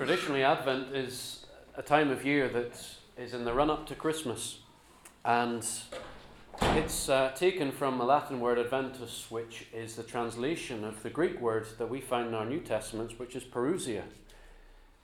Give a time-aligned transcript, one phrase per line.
[0.00, 1.44] Traditionally, Advent is
[1.76, 2.72] a time of year that
[3.18, 4.60] is in the run up to Christmas,
[5.26, 5.62] and
[6.62, 11.38] it's uh, taken from a Latin word adventus, which is the translation of the Greek
[11.38, 14.04] word that we find in our New Testaments, which is parousia,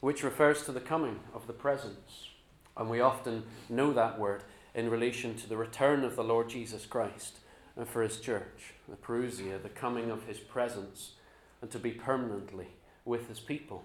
[0.01, 2.31] which refers to the coming of the presence.
[2.75, 4.45] And we often know that word
[4.75, 7.41] in relation to the return of the Lord Jesus Christ
[7.77, 11.17] and for his church, the parousia, the coming of his presence,
[11.61, 12.69] and to be permanently
[13.05, 13.85] with his people.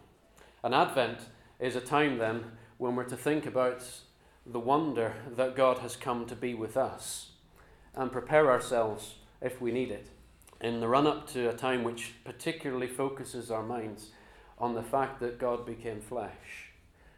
[0.64, 1.20] And Advent
[1.60, 2.46] is a time then
[2.78, 3.84] when we're to think about
[4.46, 7.32] the wonder that God has come to be with us
[7.94, 10.08] and prepare ourselves if we need it
[10.62, 14.12] in the run up to a time which particularly focuses our minds
[14.60, 16.72] on the fact that God became flesh.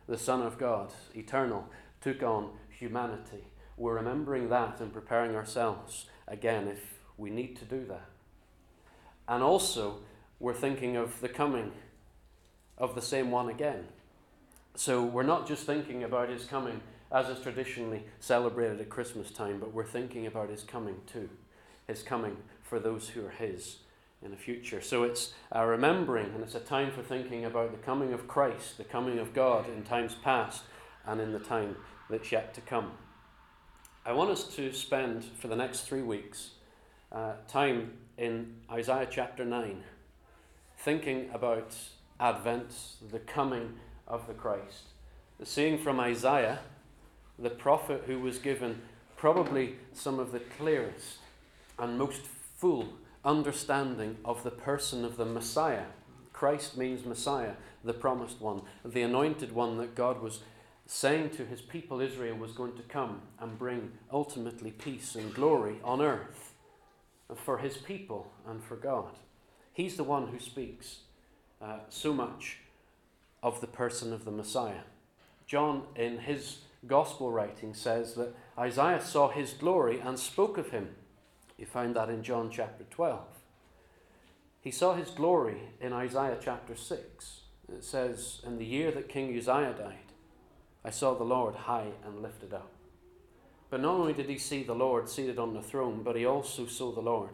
[0.08, 1.68] The Son of God, eternal,
[2.02, 3.44] took on humanity.
[3.76, 8.10] We're remembering that and preparing ourselves again if we need to do that.
[9.28, 10.00] And also,
[10.40, 11.72] we're thinking of the coming
[12.78, 13.86] of the same one again.
[14.76, 16.82] So we're not just thinking about his coming
[17.14, 21.30] as is traditionally celebrated at Christmas time, but we're thinking about his coming too.
[21.88, 23.78] His coming for those who are his
[24.24, 24.82] in the future.
[24.82, 28.78] So it's a remembering and it's a time for thinking about the coming of Christ,
[28.78, 30.64] the coming of God in times past
[31.06, 31.76] and in the time
[32.10, 32.94] that's yet to come.
[34.06, 36.52] I want us to spend for the next three weeks
[37.12, 39.84] uh, time in Isaiah chapter 9,
[40.78, 41.76] thinking about
[42.20, 42.74] Advent,
[43.12, 43.74] the coming
[44.08, 44.84] of the Christ.
[45.44, 46.60] Seeing from Isaiah,
[47.38, 48.82] the prophet who was given
[49.18, 51.18] probably some of the clearest
[51.80, 52.22] and most
[52.58, 52.94] full
[53.26, 55.86] understanding of the person of the Messiah.
[56.32, 60.40] Christ means Messiah, the promised one, the anointed one that God was
[60.86, 65.78] saying to his people Israel was going to come and bring ultimately peace and glory
[65.84, 66.54] on earth
[67.36, 69.18] for his people and for God.
[69.74, 71.00] He's the one who speaks
[71.64, 72.60] uh, so much
[73.42, 74.84] of the person of the Messiah.
[75.48, 80.96] John, in his gospel writing, says that Isaiah saw his glory and spoke of him.
[81.58, 83.22] You find that in John chapter 12.
[84.62, 87.42] He saw his glory in Isaiah chapter 6.
[87.70, 90.14] It says, In the year that King Uzziah died,
[90.86, 92.72] I saw the Lord high and lifted up.
[93.70, 96.68] But not only did he see the Lord seated on the throne, but he also
[96.68, 97.32] saw the Lord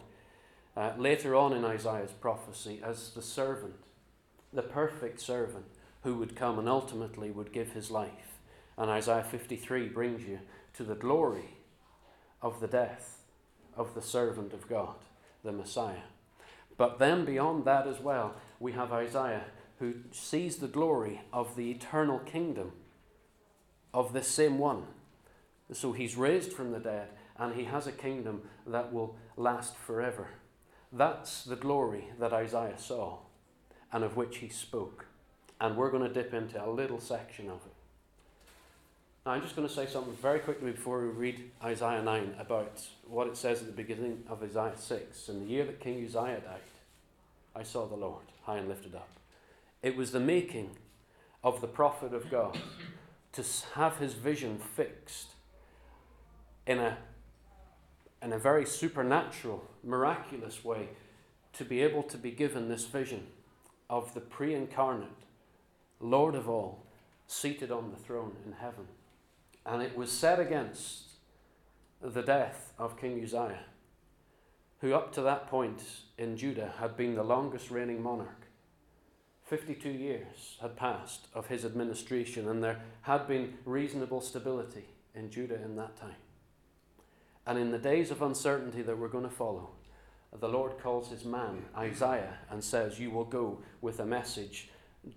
[0.77, 3.75] uh, later on in Isaiah's prophecy as the servant
[4.51, 5.65] the perfect servant
[6.03, 8.39] who would come and ultimately would give his life.
[8.77, 10.39] And Isaiah 53 brings you
[10.73, 11.57] to the glory
[12.41, 13.19] of the death
[13.75, 14.95] of the servant of God,
[15.43, 16.07] the Messiah.
[16.77, 19.45] But then beyond that as well, we have Isaiah
[19.79, 22.71] who sees the glory of the eternal kingdom
[23.93, 24.83] of this same one.
[25.71, 30.27] So he's raised from the dead and he has a kingdom that will last forever.
[30.91, 33.19] That's the glory that Isaiah saw
[33.91, 35.05] and of which he spoke.
[35.61, 37.73] And we're going to dip into a little section of it.
[39.25, 42.81] Now, I'm just going to say something very quickly before we read Isaiah 9 about
[43.07, 45.29] what it says at the beginning of Isaiah 6.
[45.29, 46.61] In the year that King Uzziah died,
[47.55, 49.09] I saw the Lord high and lifted up.
[49.83, 50.71] It was the making
[51.43, 52.57] of the prophet of God
[53.33, 53.43] to
[53.75, 55.31] have his vision fixed
[56.65, 56.97] in a,
[58.21, 60.89] in a very supernatural, miraculous way,
[61.53, 63.27] to be able to be given this vision
[63.89, 65.09] of the pre incarnate
[65.99, 66.85] Lord of all,
[67.27, 68.87] seated on the throne in heaven.
[69.65, 71.09] And it was set against
[72.01, 73.65] the death of King Uzziah,
[74.79, 75.83] who up to that point
[76.17, 78.47] in Judah had been the longest reigning monarch.
[79.45, 85.61] 52 years had passed of his administration, and there had been reasonable stability in Judah
[85.61, 86.15] in that time.
[87.45, 89.71] And in the days of uncertainty that were going to follow,
[90.37, 94.69] the Lord calls his man, Isaiah, and says, You will go with a message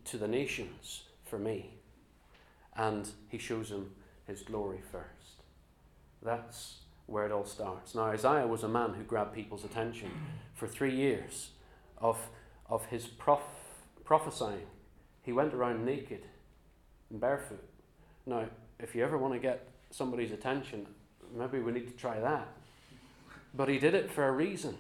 [0.04, 1.74] to the nations for me.
[2.76, 3.90] And he shows him
[4.26, 5.42] his glory first.
[6.22, 7.94] That's where it all starts.
[7.94, 10.10] Now, Isaiah was a man who grabbed people's attention
[10.54, 11.50] for three years
[11.98, 12.18] of,
[12.68, 13.40] of his prof,
[14.04, 14.66] prophesying.
[15.22, 16.24] He went around naked
[17.10, 17.68] and barefoot.
[18.24, 18.46] Now,
[18.78, 20.86] if you ever want to get somebody's attention,
[21.36, 22.48] maybe we need to try that.
[23.54, 24.78] But he did it for a reason.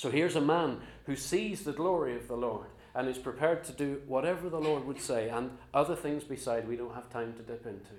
[0.00, 3.72] So here's a man who sees the glory of the Lord and is prepared to
[3.72, 7.42] do whatever the Lord would say and other things beside we don't have time to
[7.42, 7.92] dip into.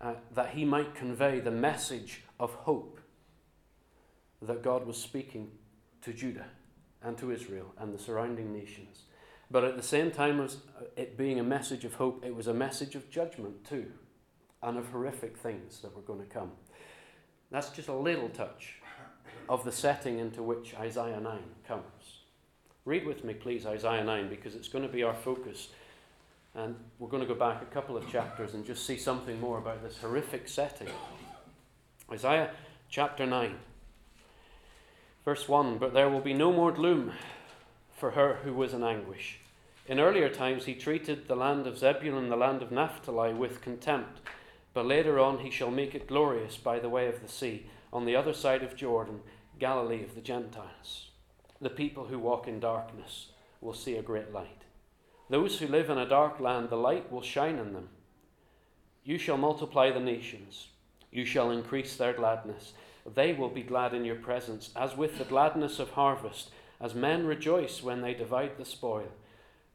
[0.00, 2.98] Uh, that he might convey the message of hope
[4.40, 5.50] that God was speaking
[6.00, 6.46] to Judah
[7.02, 9.02] and to Israel and the surrounding nations.
[9.50, 10.56] But at the same time as
[10.96, 13.92] it being a message of hope, it was a message of judgment too,
[14.62, 16.52] and of horrific things that were going to come.
[17.50, 18.76] That's just a little touch
[19.48, 22.20] of the setting into which Isaiah 9 comes.
[22.84, 25.68] Read with me, please, Isaiah 9, because it's going to be our focus
[26.54, 29.58] And we're going to go back a couple of chapters and just see something more
[29.58, 30.88] about this horrific setting.
[32.10, 32.50] Isaiah
[32.90, 33.54] chapter 9,
[35.24, 37.12] verse 1 But there will be no more gloom
[37.96, 39.38] for her who was in anguish.
[39.88, 43.62] In earlier times, he treated the land of Zebulun and the land of Naphtali with
[43.62, 44.20] contempt,
[44.74, 48.04] but later on he shall make it glorious by the way of the sea, on
[48.06, 49.20] the other side of Jordan,
[49.58, 51.10] Galilee of the Gentiles.
[51.60, 53.28] The people who walk in darkness
[53.60, 54.64] will see a great light.
[55.30, 57.88] Those who live in a dark land, the light will shine in them.
[59.04, 60.68] You shall multiply the nations,
[61.10, 62.72] you shall increase their gladness.
[63.14, 66.50] They will be glad in your presence, as with the gladness of harvest,
[66.80, 69.08] as men rejoice when they divide the spoil.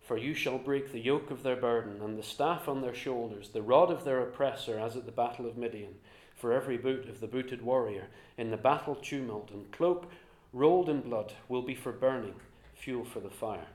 [0.01, 3.49] For you shall break the yoke of their burden, and the staff on their shoulders,
[3.49, 5.95] the rod of their oppressor, as at the battle of Midian.
[6.37, 8.07] For every boot of the booted warrior
[8.37, 10.11] in the battle tumult and cloak
[10.53, 12.35] rolled in blood will be for burning,
[12.75, 13.67] fuel for the fire.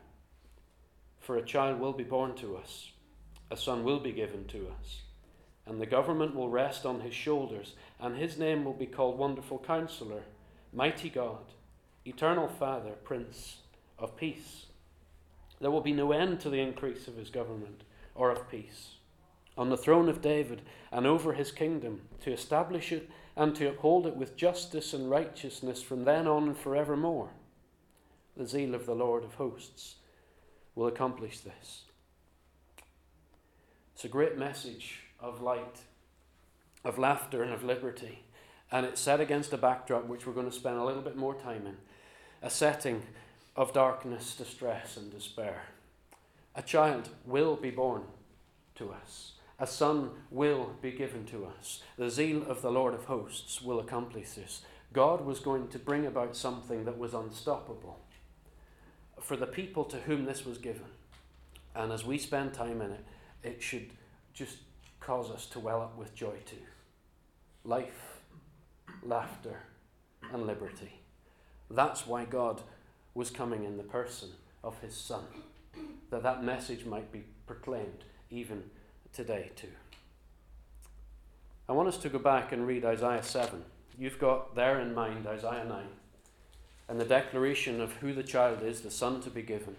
[1.19, 2.93] For a child will be born to us,
[3.51, 5.03] a son will be given to us,
[5.67, 9.59] and the government will rest on his shoulders, and his name will be called Wonderful
[9.59, 10.23] Counselor,
[10.73, 11.45] Mighty God,
[12.05, 13.59] Eternal Father, Prince
[13.99, 14.67] of Peace.
[15.61, 17.83] There will be no end to the increase of his government
[18.15, 18.95] or of peace.
[19.57, 24.07] On the throne of David and over his kingdom, to establish it and to uphold
[24.07, 27.31] it with justice and righteousness from then on and forevermore.
[28.37, 29.97] The zeal of the Lord of hosts
[30.75, 31.83] will accomplish this.
[33.95, 35.81] It's a great message of light,
[36.85, 38.25] of laughter, and of liberty.
[38.71, 41.35] And it's set against a backdrop which we're going to spend a little bit more
[41.35, 41.77] time in
[42.41, 43.03] a setting
[43.55, 45.63] of darkness, distress, and despair.
[46.55, 48.03] A child will be born
[48.77, 49.33] to us.
[49.63, 51.83] A son will be given to us.
[51.97, 54.63] The zeal of the Lord of hosts will accomplish this.
[54.93, 58.01] God was going to bring about something that was unstoppable
[59.21, 60.91] for the people to whom this was given.
[61.77, 63.05] And as we spend time in it,
[63.45, 63.91] it should
[64.35, 64.57] just
[64.99, 66.67] cause us to well up with joy too.
[67.65, 68.21] Life,
[69.05, 69.61] laughter,
[70.33, 71.03] and liberty.
[71.71, 72.63] That's why God
[73.15, 74.31] was coming in the person
[74.65, 75.23] of his Son,
[76.11, 78.65] that that message might be proclaimed even
[79.13, 79.69] today too.
[81.69, 83.63] I want us to go back and read Isaiah 7.
[83.99, 85.85] You've got there in mind Isaiah 9
[86.89, 89.77] and the declaration of who the child is, the son to be given.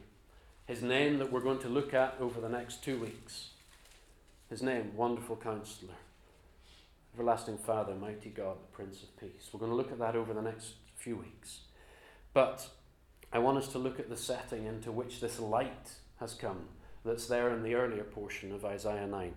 [0.65, 3.49] His name that we're going to look at over the next two weeks.
[4.49, 5.93] His name, Wonderful Counselor,
[7.13, 9.49] Everlasting Father, Mighty God, the Prince of Peace.
[9.51, 11.59] We're going to look at that over the next few weeks.
[12.33, 12.67] But
[13.31, 16.67] I want us to look at the setting into which this light has come
[17.05, 19.33] that's there in the earlier portion of Isaiah 9.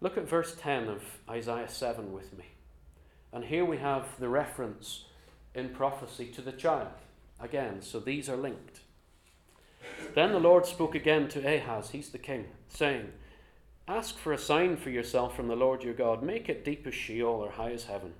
[0.00, 2.46] Look at verse 10 of Isaiah 7 with me.
[3.32, 5.04] And here we have the reference
[5.54, 6.88] in prophecy to the child.
[7.40, 8.80] Again, so these are linked.
[10.14, 13.12] Then the Lord spoke again to Ahaz, he's the king, saying,
[13.86, 16.22] Ask for a sign for yourself from the Lord your God.
[16.22, 18.12] Make it deep as Sheol or high as heaven.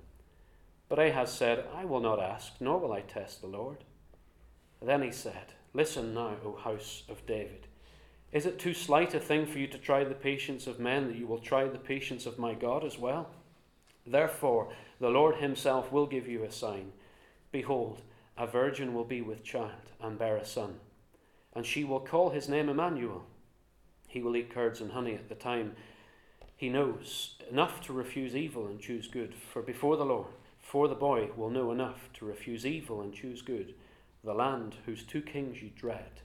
[0.87, 3.83] But Ahaz said, I will not ask, nor will I test the Lord.
[4.81, 7.67] Then he said, Listen now, O house of David.
[8.31, 11.17] Is it too slight a thing for you to try the patience of men that
[11.17, 13.29] you will try the patience of my God as well?
[14.05, 16.91] Therefore, the Lord himself will give you a sign.
[17.51, 18.01] Behold,
[18.37, 20.75] a virgin will be with child and bear a son,
[21.53, 23.25] and she will call his name Emmanuel.
[24.07, 25.75] He will eat curds and honey at the time
[26.59, 29.33] he knows enough to refuse evil and choose good.
[29.33, 30.27] For before the Lord,
[30.61, 33.75] for the boy will know enough to refuse evil and choose good.
[34.25, 36.21] The land whose two kings you dread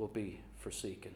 [0.00, 1.14] will be forsaken.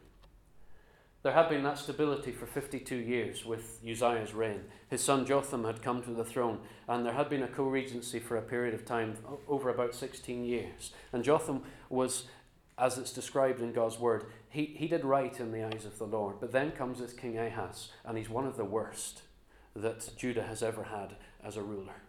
[1.23, 4.61] There had been that stability for 52 years with Uzziah's reign.
[4.91, 8.19] His son Jotham had come to the throne, and there had been a co regency
[8.19, 9.17] for a period of time,
[9.49, 10.93] over about 16 years.
[11.15, 12.25] And Jotham was,
[12.77, 16.05] as it's described in God's word, he, he did right in the eyes of the
[16.05, 16.37] Lord.
[16.41, 19.23] But then comes this King Ahaz, and he's one of the worst
[19.75, 22.03] that Judah has ever had as a ruler.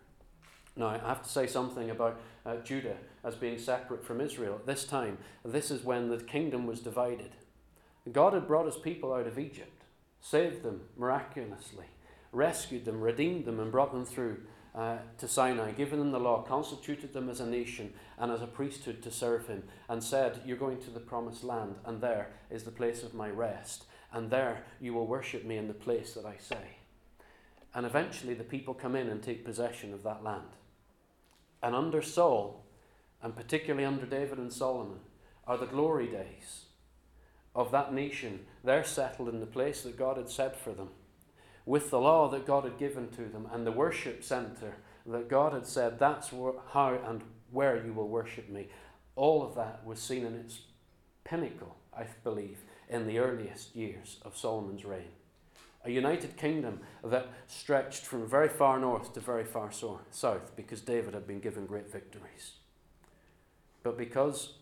[0.77, 4.55] Now, I have to say something about uh, Judah as being separate from Israel.
[4.55, 7.32] At this time, this is when the kingdom was divided.
[8.12, 9.84] God had brought his people out of Egypt,
[10.20, 11.86] saved them miraculously,
[12.32, 14.41] rescued them, redeemed them, and brought them through
[14.75, 18.48] uh, to Sinai, given them the law, constituted them as a nation and as a
[18.48, 22.63] priesthood to serve him, and said, You're going to the promised land, and there is
[22.63, 26.25] the place of my rest, and there you will worship me in the place that
[26.25, 26.77] I say.
[27.74, 30.50] And eventually the people come in and take possession of that land.
[31.65, 32.63] And under Saul,
[33.24, 35.00] and particularly under David and Solomon,
[35.48, 36.65] are the glory days
[37.55, 40.89] of that nation, they're settled in the place that God had set for them,
[41.65, 44.75] with the law that God had given to them, and the worship center
[45.07, 48.67] that God had said, that's how and where you will worship me.
[49.15, 50.60] All of that was seen in its
[51.24, 55.10] pinnacle I believe, in the earliest years of Solomon's reign.
[55.85, 60.81] A united kingdom that stretched from very far north to very far so- south because
[60.81, 62.53] David had been given great victories.
[63.83, 64.53] But because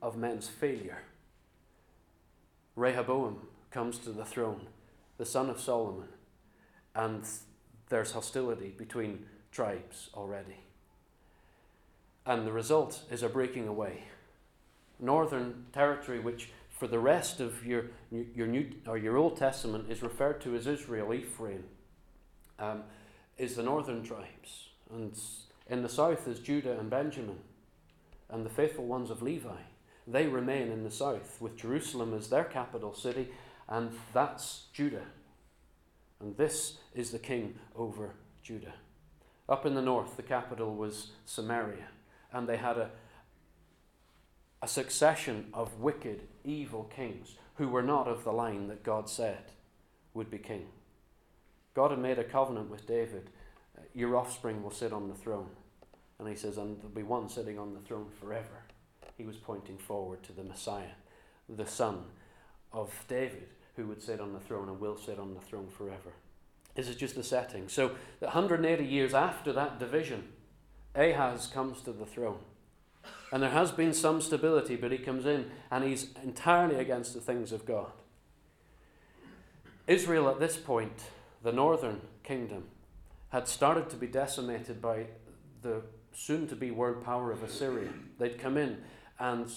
[0.00, 1.02] of men's failure,
[2.76, 4.68] Rehoboam comes to the throne,
[5.18, 6.08] the son of Solomon,
[6.94, 7.28] and
[7.88, 10.60] there's hostility between tribes already.
[12.24, 14.04] And the result is a breaking away.
[15.00, 16.50] Northern territory, which
[16.80, 20.66] for the rest of your, your, New, or your Old Testament is referred to as
[20.66, 21.64] Israel, Ephraim,
[22.58, 22.84] um,
[23.36, 24.70] is the northern tribes.
[24.90, 25.14] And
[25.68, 27.36] in the south is Judah and Benjamin,
[28.30, 29.58] and the faithful ones of Levi.
[30.06, 33.28] They remain in the south, with Jerusalem as their capital city,
[33.68, 35.04] and that's Judah.
[36.18, 38.72] And this is the king over Judah.
[39.50, 41.88] Up in the north, the capital was Samaria,
[42.32, 42.90] and they had a,
[44.62, 49.52] a succession of wicked, evil kings who were not of the line that God said
[50.14, 50.66] would be king.
[51.74, 53.30] God had made a covenant with David
[53.76, 55.50] uh, your offspring will sit on the throne.
[56.18, 58.64] And he says, and there'll be one sitting on the throne forever.
[59.16, 60.96] He was pointing forward to the Messiah,
[61.48, 62.02] the son
[62.72, 66.12] of David, who would sit on the throne and will sit on the throne forever.
[66.74, 67.68] This is just the setting.
[67.68, 70.28] So, 180 years after that division,
[70.94, 72.38] Ahaz comes to the throne.
[73.32, 77.20] And there has been some stability, but he comes in and he's entirely against the
[77.20, 77.92] things of God.
[79.86, 81.04] Israel, at this point,
[81.42, 82.64] the northern kingdom,
[83.30, 85.06] had started to be decimated by
[85.62, 87.90] the soon to be world power of Assyria.
[88.18, 88.78] They'd come in
[89.18, 89.50] and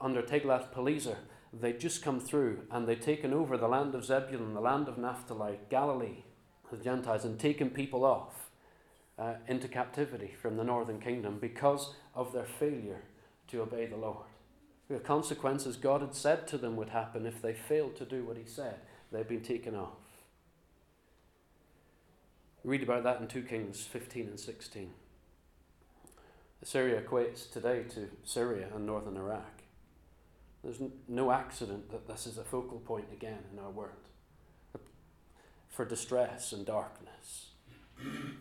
[0.00, 1.16] under Tiglath-Pileser,
[1.52, 4.98] they'd just come through and they'd taken over the land of Zebulun, the land of
[4.98, 6.24] Naphtali, Galilee,
[6.70, 8.49] the Gentiles, and taken people off
[9.20, 13.02] uh, into captivity from the northern kingdom because of their failure
[13.48, 14.26] to obey the Lord.
[14.88, 18.38] The consequences God had said to them would happen if they failed to do what
[18.38, 18.76] He said.
[19.12, 19.98] They'd been taken off.
[22.64, 24.90] Read about that in 2 Kings 15 and 16.
[26.62, 29.62] Assyria equates today to Syria and northern Iraq.
[30.62, 33.94] There's no accident that this is a focal point again in our world
[35.70, 37.49] for distress and darkness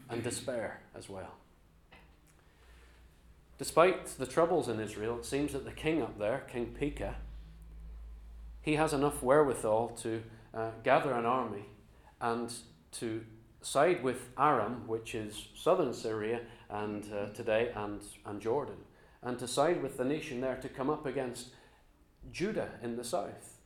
[0.09, 1.35] and despair as well.
[3.57, 7.15] Despite the troubles in Israel, it seems that the king up there, King Pekah,
[8.61, 10.23] he has enough wherewithal to
[10.53, 11.65] uh, gather an army
[12.21, 12.53] and
[12.93, 13.25] to
[13.61, 18.77] side with Aram, which is southern Syria and uh, today, and, and Jordan,
[19.21, 21.49] and to side with the nation there to come up against
[22.31, 23.58] Judah in the south.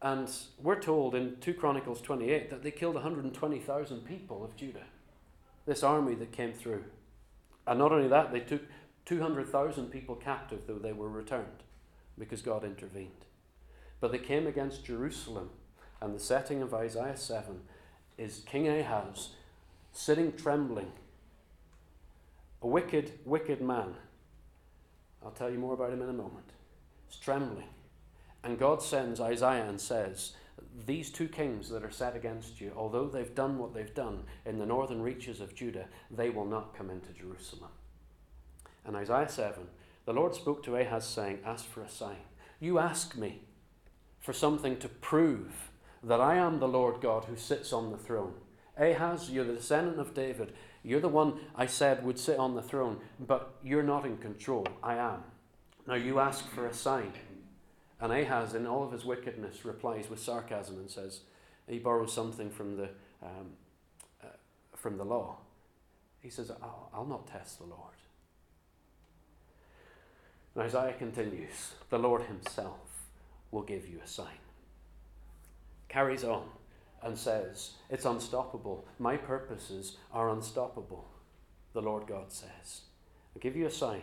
[0.00, 0.30] And
[0.62, 4.86] we're told in 2 Chronicles 28 that they killed 120,000 people of Judah,
[5.66, 6.84] this army that came through.
[7.66, 8.62] And not only that, they took
[9.06, 11.64] 200,000 people captive, though they were returned,
[12.16, 13.26] because God intervened.
[14.00, 15.50] But they came against Jerusalem,
[16.00, 17.60] and the setting of Isaiah 7
[18.16, 19.30] is King Ahaz
[19.92, 20.92] sitting trembling,
[22.62, 23.94] a wicked, wicked man.
[25.24, 26.52] I'll tell you more about him in a moment.
[27.08, 27.66] He's trembling.
[28.48, 30.32] And God sends Isaiah and says,
[30.86, 34.58] These two kings that are set against you, although they've done what they've done in
[34.58, 37.68] the northern reaches of Judah, they will not come into Jerusalem.
[38.86, 39.64] And Isaiah 7,
[40.06, 42.16] the Lord spoke to Ahaz, saying, Ask for a sign.
[42.58, 43.42] You ask me
[44.18, 45.68] for something to prove
[46.02, 48.32] that I am the Lord God who sits on the throne.
[48.78, 50.54] Ahaz, you're the descendant of David.
[50.82, 54.66] You're the one I said would sit on the throne, but you're not in control.
[54.82, 55.22] I am.
[55.86, 57.12] Now you ask for a sign.
[58.00, 61.20] And Ahaz, in all of his wickedness, replies with sarcasm and says,
[61.66, 62.88] he borrows something from the,
[63.22, 63.52] um,
[64.22, 64.28] uh,
[64.74, 65.38] from the law.
[66.20, 67.94] He says, I'll, I'll not test the Lord.
[70.54, 73.06] And Isaiah continues, the Lord himself
[73.50, 74.38] will give you a sign
[75.88, 76.44] carries on
[77.02, 78.86] and says, It's unstoppable.
[78.98, 81.06] My purposes are unstoppable,
[81.72, 82.82] the Lord God says.
[83.34, 84.02] I'll give you a sign.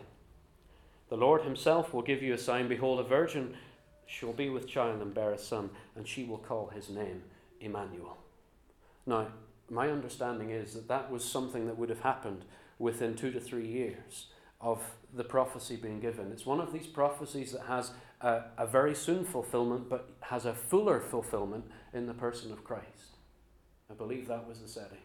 [1.10, 2.68] The Lord Himself will give you a sign.
[2.68, 3.56] Behold, a virgin
[4.05, 7.24] shall be with child and bear a son, and she will call his name
[7.59, 8.17] Emmanuel.
[9.05, 9.27] Now,
[9.69, 12.45] my understanding is that that was something that would have happened
[12.77, 14.27] within two to three years
[14.62, 14.81] of
[15.13, 16.31] the prophecy being given.
[16.31, 20.53] It's one of these prophecies that has a, a very soon fulfillment, but has a
[20.53, 23.17] fuller fulfillment in the person of Christ.
[23.89, 24.97] I believe that was the setting.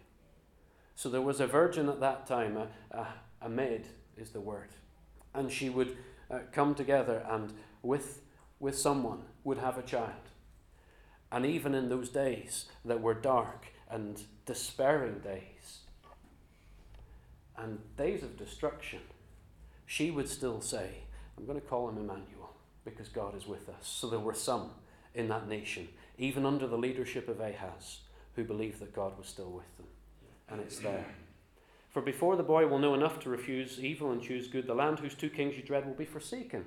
[0.95, 3.07] So there was a virgin at that time, a, a,
[3.43, 4.69] a maid is the word.
[5.35, 5.97] And she would
[6.31, 7.53] uh, come together and
[7.83, 8.23] with,
[8.61, 10.29] with someone would have a child.
[11.33, 15.79] And even in those days that were dark and despairing days
[17.57, 19.01] and days of destruction,
[19.87, 21.05] she would still say,
[21.37, 22.55] I'm going to call him Emmanuel.
[22.85, 23.87] because God is with us.
[23.87, 24.71] So there were some
[25.15, 25.89] in that nation,
[26.19, 28.01] even under the leadership of Ahaz,
[28.35, 29.87] who believed that God was still with them.
[30.49, 31.07] And it's there.
[31.93, 34.99] For before the boy will know enough to refuse evil and choose good, the land
[35.01, 36.65] whose two kings you dread will be forsaken.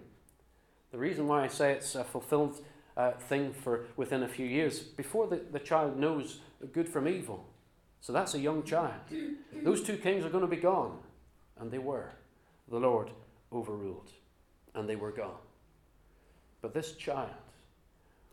[0.93, 2.61] The reason why I say it's a fulfilled
[2.95, 6.39] uh, thing for within a few years, before the, the child knows
[6.71, 7.43] good from evil.
[7.99, 8.93] So that's a young child.
[9.63, 10.99] Those two kings are going to be gone.
[11.59, 12.11] And they were.
[12.69, 13.09] The Lord
[13.51, 14.11] overruled.
[14.75, 15.41] And they were gone.
[16.61, 17.31] But this child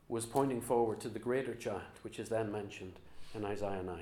[0.08, 2.98] was pointing forward to the greater child, which is then mentioned
[3.34, 3.96] in Isaiah 9.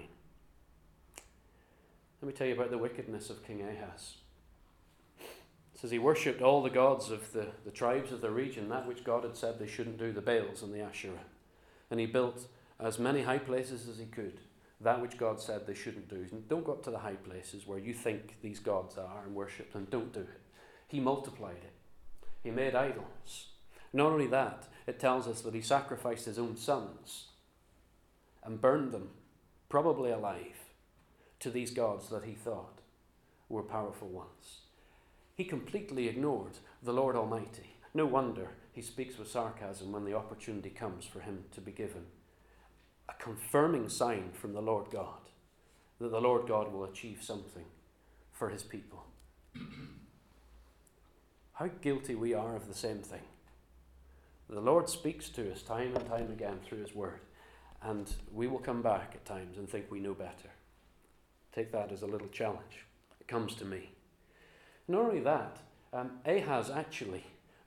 [2.20, 4.14] Let me tell you about the wickedness of King Ahaz.
[5.80, 9.04] Says he worshipped all the gods of the, the tribes of the region, that which
[9.04, 11.24] God had said they shouldn't do, the Baals and the Asherah.
[11.88, 12.48] And he built
[12.80, 14.40] as many high places as he could,
[14.80, 16.26] that which God said they shouldn't do.
[16.48, 19.72] Don't go up to the high places where you think these gods are and worship
[19.72, 19.86] them.
[19.88, 20.40] Don't do it.
[20.88, 21.74] He multiplied it.
[22.42, 23.50] He made idols.
[23.92, 27.26] Not only that, it tells us that he sacrificed his own sons
[28.42, 29.10] and burned them,
[29.68, 30.58] probably alive
[31.38, 32.80] to these gods that he thought
[33.48, 34.62] were powerful ones.
[35.38, 37.76] He completely ignored the Lord Almighty.
[37.94, 42.06] No wonder he speaks with sarcasm when the opportunity comes for him to be given
[43.08, 45.20] a confirming sign from the Lord God
[46.00, 47.64] that the Lord God will achieve something
[48.32, 49.04] for his people.
[51.52, 53.22] How guilty we are of the same thing.
[54.50, 57.20] The Lord speaks to us time and time again through his word,
[57.80, 60.50] and we will come back at times and think we know better.
[61.52, 62.86] Take that as a little challenge.
[63.20, 63.90] It comes to me.
[64.88, 65.58] Not only that,
[65.92, 67.24] um, Ahaz actually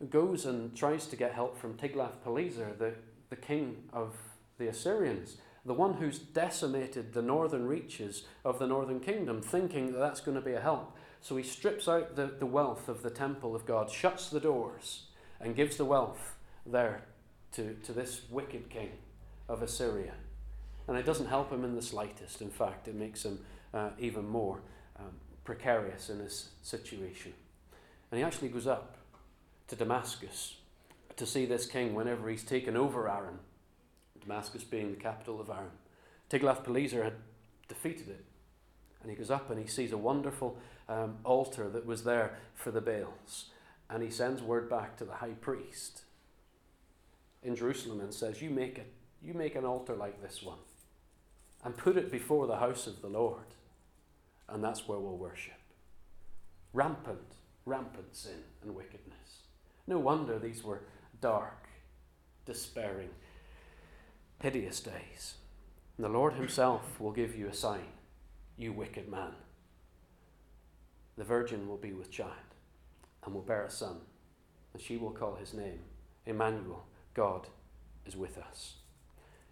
[0.10, 2.94] goes and tries to get help from Tiglath-Pileser, the,
[3.30, 4.16] the king of
[4.58, 10.00] the Assyrians, the one who's decimated the northern reaches of the northern kingdom, thinking that
[10.00, 10.98] that's going to be a help.
[11.22, 15.04] So he strips out the, the wealth of the temple of God, shuts the doors,
[15.40, 16.36] and gives the wealth
[16.66, 17.04] there
[17.54, 18.90] to, to this wicked king
[19.48, 20.14] of Assyria.
[20.88, 22.42] And it doesn't help him in the slightest.
[22.42, 23.40] In fact, it makes him
[23.72, 24.62] uh, even more
[25.00, 25.14] um,
[25.52, 27.34] precarious in his situation.
[28.10, 28.96] And he actually goes up
[29.68, 30.56] to Damascus
[31.18, 33.40] to see this king whenever he's taken over Aram,
[34.22, 35.72] Damascus being the capital of Aram.
[36.30, 37.16] Tiglath-Pileser had
[37.68, 38.24] defeated it.
[39.02, 42.72] And he goes up and he sees a wonderful um, altar that was there for
[42.72, 43.50] the Baals.
[43.90, 46.04] And he sends word back to the high priest
[47.44, 50.60] in Jerusalem and says, You make, it, you make an altar like this one
[51.62, 53.44] and put it before the house of the Lord
[54.52, 55.54] and that's where we'll worship.
[56.74, 57.36] Rampant,
[57.66, 59.44] rampant sin and wickedness.
[59.88, 60.82] No wonder these were
[61.20, 61.68] dark,
[62.46, 63.10] despairing,
[64.42, 65.36] hideous days.
[65.98, 67.88] And the Lord Himself will give you a sign,
[68.58, 69.34] you wicked man.
[71.18, 72.32] The virgin will be with child
[73.24, 73.98] and will bear a son,
[74.74, 75.80] and she will call his name
[76.26, 77.48] Emmanuel, God
[78.06, 78.76] is with us.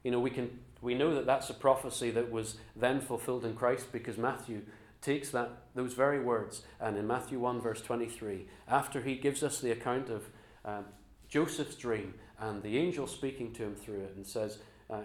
[0.03, 3.55] You know, we, can, we know that that's a prophecy that was then fulfilled in
[3.55, 4.61] Christ because Matthew
[5.01, 9.61] takes that those very words and in Matthew 1 verse 23 after he gives us
[9.61, 10.29] the account of
[10.65, 10.85] um,
[11.29, 14.59] Joseph's dream and the angel speaking to him through it and says
[14.89, 15.01] uh,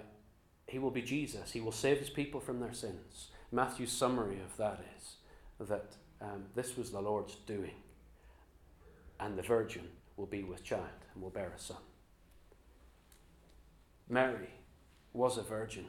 [0.66, 1.52] he will be Jesus.
[1.52, 3.28] He will save his people from their sins.
[3.52, 7.74] Matthew's summary of that is that um, this was the Lord's doing.
[9.20, 11.76] And the virgin will be with child and will bear a son.
[14.08, 14.50] Mary
[15.12, 15.86] was a virgin.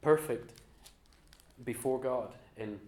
[0.00, 0.52] Perfect
[1.64, 2.80] before God in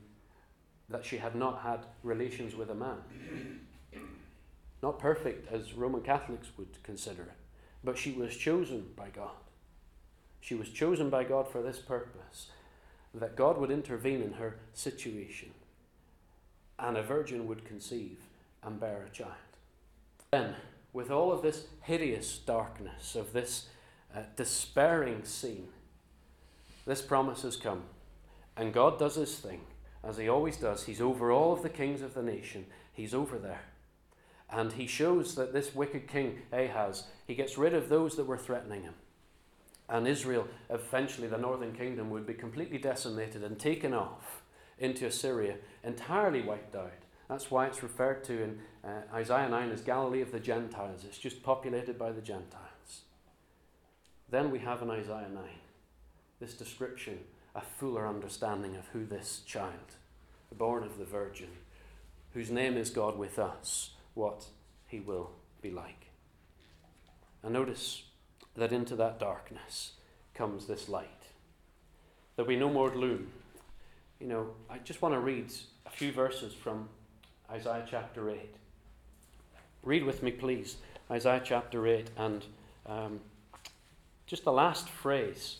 [0.88, 2.98] that she had not had relations with a man.
[4.82, 7.36] Not perfect as Roman Catholics would consider it,
[7.82, 9.30] but she was chosen by God.
[10.40, 12.48] She was chosen by God for this purpose
[13.14, 15.52] that God would intervene in her situation
[16.78, 18.18] and a virgin would conceive
[18.62, 19.32] and bear a child.
[20.32, 20.54] Then,
[20.92, 23.68] with all of this hideous darkness, of this
[24.14, 25.68] uh, despairing scene,
[26.86, 27.84] this promise has come
[28.56, 29.62] and God does his thing,
[30.02, 30.84] as he always does.
[30.84, 33.62] He's over all of the kings of the nation, he's over there.
[34.50, 38.38] And he shows that this wicked king, Ahaz, he gets rid of those that were
[38.38, 38.94] threatening him.
[39.88, 44.42] And Israel, eventually the northern kingdom, would be completely decimated and taken off
[44.78, 46.92] into Assyria, entirely wiped out.
[47.28, 51.04] That's why it's referred to in uh, Isaiah 9 as Galilee of the Gentiles.
[51.04, 53.02] It's just populated by the Gentiles.
[54.30, 55.42] Then we have in Isaiah 9
[56.40, 57.18] this description
[57.54, 59.96] a fuller understanding of who this child,
[60.52, 61.48] born of the Virgin,
[62.32, 64.46] whose name is God with us, what
[64.86, 65.30] he will
[65.62, 66.06] be like.
[67.42, 68.04] And notice
[68.56, 69.92] that into that darkness
[70.34, 71.08] comes this light.
[72.34, 73.28] There'll be no more gloom.
[74.18, 75.52] You know, I just want to read
[75.86, 76.88] a few verses from
[77.50, 78.38] Isaiah chapter 8.
[79.82, 80.76] Read with me, please,
[81.10, 82.44] Isaiah chapter 8 and
[82.86, 83.20] um,
[84.26, 85.58] just the last phrase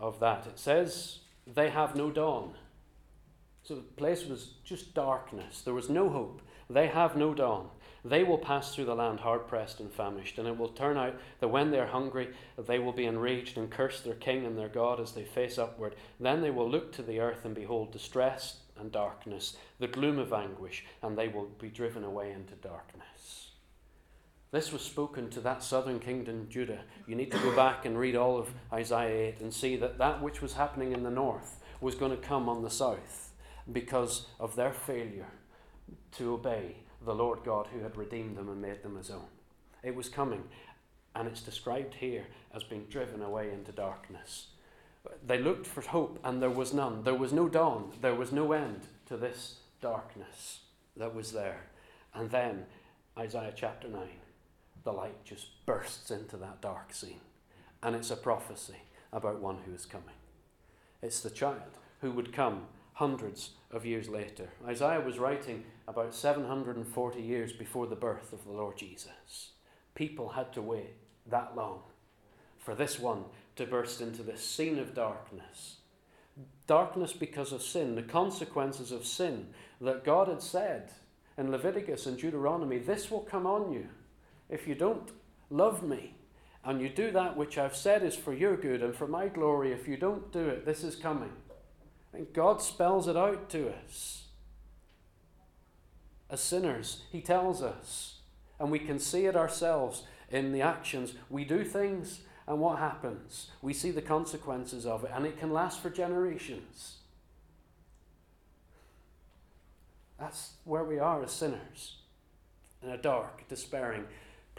[0.00, 0.46] of that.
[0.46, 2.54] It says, They have no dawn.
[3.62, 5.60] So the place was just darkness.
[5.60, 6.42] There was no hope.
[6.68, 7.68] They have no dawn.
[8.04, 11.20] They will pass through the land hard pressed and famished, and it will turn out
[11.40, 14.68] that when they are hungry, they will be enraged and curse their king and their
[14.68, 15.94] God as they face upward.
[16.18, 20.32] Then they will look to the earth and behold distress and darkness, the gloom of
[20.32, 23.09] anguish, and they will be driven away into darkness.
[24.52, 26.80] This was spoken to that southern kingdom, Judah.
[27.06, 30.20] You need to go back and read all of Isaiah 8 and see that that
[30.20, 33.32] which was happening in the north was going to come on the south
[33.72, 35.28] because of their failure
[36.12, 39.28] to obey the Lord God who had redeemed them and made them his own.
[39.84, 40.42] It was coming,
[41.14, 44.48] and it's described here as being driven away into darkness.
[45.24, 47.04] They looked for hope, and there was none.
[47.04, 50.60] There was no dawn, there was no end to this darkness
[50.96, 51.62] that was there.
[52.12, 52.66] And then,
[53.16, 54.00] Isaiah chapter 9,
[54.84, 57.20] the light just bursts into that dark scene.
[57.82, 60.14] And it's a prophecy about one who is coming.
[61.02, 64.50] It's the child who would come hundreds of years later.
[64.66, 69.52] Isaiah was writing about 740 years before the birth of the Lord Jesus.
[69.94, 70.94] People had to wait
[71.26, 71.80] that long
[72.58, 73.24] for this one
[73.56, 75.76] to burst into this scene of darkness.
[76.66, 79.48] Darkness because of sin, the consequences of sin
[79.80, 80.92] that God had said
[81.36, 83.88] in Leviticus and Deuteronomy this will come on you
[84.50, 85.10] if you don't
[85.48, 86.14] love me
[86.64, 89.72] and you do that which I've said is for your good and for my glory.
[89.72, 91.32] If you don't do it, this is coming.
[92.12, 94.24] And God spells it out to us.
[96.28, 98.18] As sinners, He tells us,
[98.58, 101.14] and we can see it ourselves in the actions.
[101.30, 103.50] We do things, and what happens?
[103.62, 106.98] We see the consequences of it, and it can last for generations.
[110.18, 111.96] That's where we are as sinners,
[112.82, 114.04] in a dark, despairing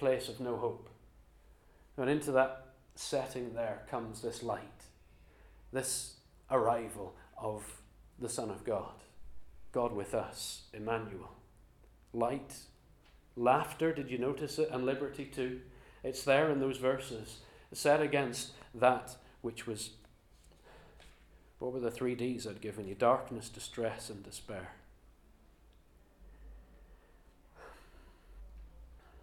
[0.01, 0.89] place of no hope.
[1.95, 4.85] And into that setting there comes this light,
[5.71, 6.15] this
[6.49, 7.63] arrival of
[8.17, 9.03] the Son of God,
[9.71, 11.35] God with us, Emmanuel.
[12.13, 12.55] Light,
[13.35, 14.69] laughter, did you notice it?
[14.71, 15.61] And liberty too.
[16.03, 17.37] It's there in those verses,
[17.71, 19.91] set against that which was.
[21.59, 22.95] What were the three D's I'd given you?
[22.95, 24.71] Darkness, distress, and despair.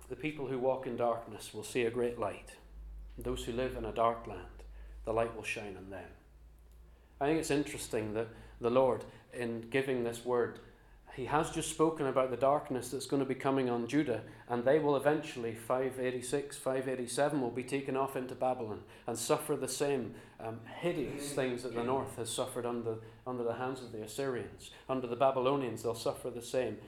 [0.09, 2.53] The people who walk in darkness will see a great light.
[3.19, 4.65] Those who live in a dark land,
[5.05, 6.09] the light will shine on them.
[7.21, 8.29] I think it's interesting that
[8.61, 10.61] the Lord, in giving this word,
[11.15, 14.65] he has just spoken about the darkness that's going to be coming on Judah, and
[14.65, 20.15] they will eventually, 586, 587, will be taken off into Babylon and suffer the same
[20.41, 24.71] um, hideous things that the north has suffered under, under the hands of the Assyrians.
[24.89, 26.79] Under the Babylonians, they'll suffer the same.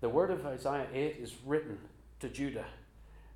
[0.00, 1.78] The word of Isaiah 8 is written
[2.24, 2.64] to Judah,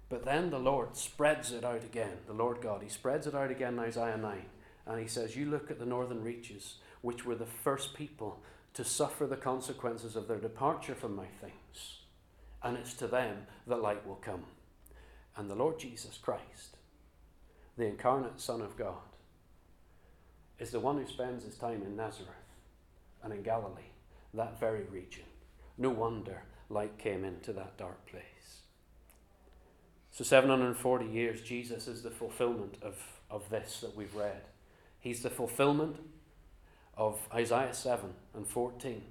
[0.09, 2.83] but then the Lord spreads it out again, the Lord God.
[2.83, 4.47] He spreads it out again in Isaiah 9.
[4.87, 8.41] And he says, You look at the northern reaches, which were the first people
[8.73, 11.99] to suffer the consequences of their departure from my things.
[12.63, 14.45] And it's to them that light will come.
[15.37, 16.79] And the Lord Jesus Christ,
[17.77, 18.95] the incarnate Son of God,
[20.59, 22.31] is the one who spends his time in Nazareth
[23.23, 23.93] and in Galilee,
[24.33, 25.27] that very region.
[25.77, 28.63] No wonder light came into that dark place.
[30.11, 32.97] So, 740 years, Jesus is the fulfillment of,
[33.31, 34.43] of this that we've read.
[35.01, 35.97] He's the fulfillment
[36.97, 39.03] of Isaiah 7 and 14.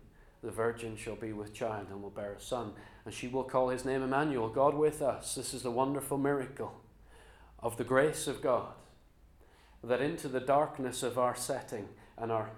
[0.43, 2.73] The virgin shall be with child and will bear a son,
[3.05, 5.35] and she will call his name Emmanuel, God with us.
[5.35, 6.73] This is the wonderful miracle
[7.59, 8.73] of the grace of God
[9.83, 12.51] that into the darkness of our setting and our,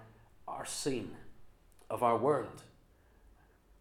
[0.48, 1.12] our scene,
[1.88, 2.62] of our world,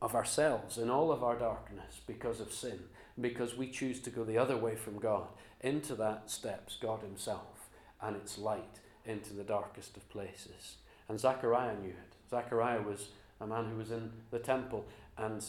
[0.01, 2.79] of ourselves, in all of our darkness because of sin,
[3.21, 5.27] because we choose to go the other way from God,
[5.61, 7.69] into that steps God Himself
[8.01, 10.77] and its light into the darkest of places.
[11.07, 12.15] And Zechariah knew it.
[12.29, 13.09] Zechariah was
[13.41, 14.85] a man who was in the temple,
[15.17, 15.43] and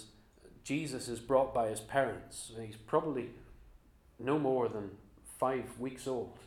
[0.64, 2.52] Jesus is brought by his parents.
[2.60, 3.30] He's probably
[4.18, 4.90] no more than
[5.38, 6.38] five weeks old.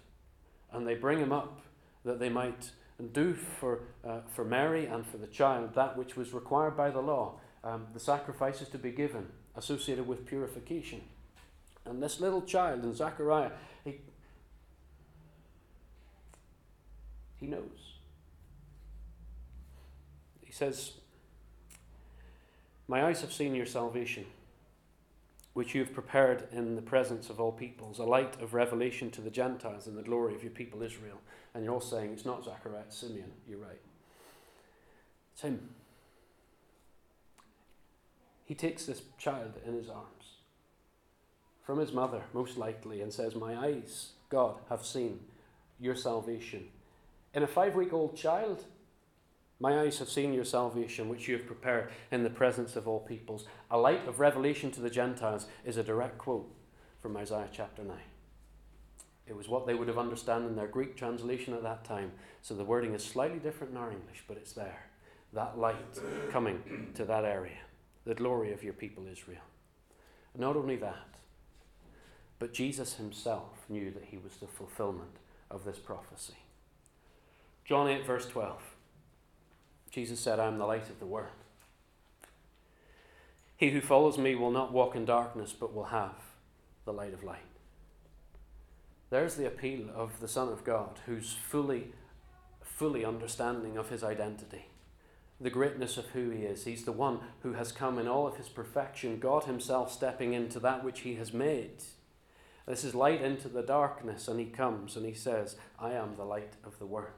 [0.71, 1.61] And they bring him up
[2.05, 2.71] that they might
[3.11, 7.01] do for, uh, for Mary and for the child that which was required by the
[7.01, 11.01] law, um, the sacrifices to be given associated with purification.
[11.85, 13.51] And this little child, in Zechariah,
[13.83, 13.99] he,
[17.43, 17.97] He knows.
[20.41, 20.93] He says,
[22.87, 24.25] My eyes have seen your salvation,
[25.53, 29.21] which you have prepared in the presence of all peoples, a light of revelation to
[29.21, 31.19] the Gentiles and the glory of your people Israel.
[31.53, 33.31] And you're all saying, It's not Zechariah, it's Simeon.
[33.45, 33.81] You're right.
[35.33, 35.69] It's him.
[38.45, 40.22] He takes this child in his arms
[41.63, 45.19] from his mother, most likely, and says, My eyes, God, have seen
[45.79, 46.67] your salvation.
[47.33, 48.65] In a five week old child,
[49.59, 52.99] my eyes have seen your salvation, which you have prepared in the presence of all
[52.99, 53.45] peoples.
[53.71, 56.53] A light of revelation to the Gentiles is a direct quote
[57.01, 57.95] from Isaiah chapter 9.
[59.25, 62.11] It was what they would have understood in their Greek translation at that time.
[62.41, 64.87] So the wording is slightly different in our English, but it's there.
[65.31, 65.99] That light
[66.29, 67.57] coming to that area.
[68.05, 69.41] The glory of your people Israel.
[70.37, 71.12] Not only that,
[72.43, 75.15] but Jesus himself knew that he was the fulfillment
[75.49, 76.35] of this prophecy.
[77.63, 78.61] John 8, verse 12.
[79.89, 81.29] Jesus said, I am the light of the world.
[83.55, 86.15] He who follows me will not walk in darkness, but will have
[86.83, 87.39] the light of light.
[89.09, 91.93] There's the appeal of the Son of God, who's fully,
[92.61, 94.65] fully understanding of his identity,
[95.39, 96.65] the greatness of who he is.
[96.65, 100.59] He's the one who has come in all of his perfection, God himself stepping into
[100.59, 101.81] that which he has made.
[102.65, 106.23] This is light into the darkness, and he comes and he says, I am the
[106.23, 107.09] light of the world.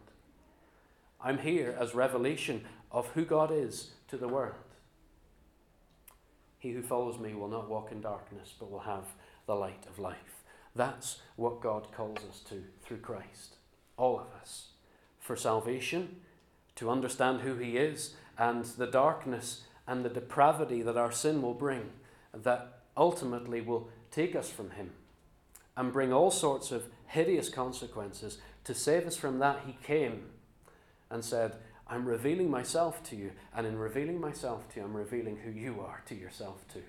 [1.22, 4.56] I'm here as revelation of who God is to the world.
[6.58, 9.06] He who follows me will not walk in darkness, but will have
[9.46, 10.44] the light of life.
[10.76, 13.58] That's what God calls us to through Christ.
[13.98, 14.70] All of us.
[15.20, 16.18] For salvation,
[16.76, 21.54] to understand who He is, and the darkness and the depravity that our sin will
[21.54, 21.92] bring,
[22.34, 24.92] that ultimately will take us from Him
[25.78, 28.38] and bring all sorts of hideous consequences.
[28.66, 30.30] To save us from that, He came
[31.10, 31.58] and said,
[31.88, 35.82] I'm revealing myself to you, and in revealing myself to you, I'm revealing who you
[35.82, 36.84] are to yourself too.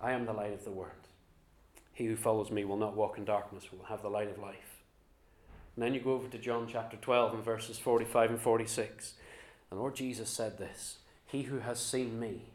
[0.00, 0.92] I am the light of the world.
[1.92, 4.82] He who follows me will not walk in darkness, will have the light of life.
[5.74, 9.14] And then you go over to John chapter 12 and verses 45 and 46.
[9.70, 12.50] The Lord Jesus said this He who has seen me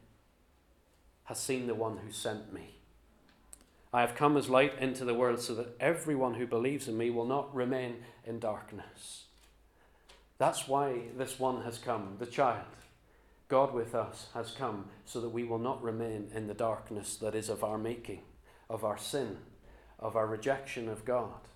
[1.25, 2.78] has seen the one who sent me.
[3.91, 7.09] I have come as light into the world so that everyone who believes in me
[7.09, 9.25] will not remain in darkness.
[10.37, 12.65] That's why this one has come, the child.
[13.47, 17.33] God with us has come so that we will not remain in the darkness that
[17.33, 18.21] is of our making,
[18.69, 19.37] of our sin,
[19.97, 21.47] of our rejection of God.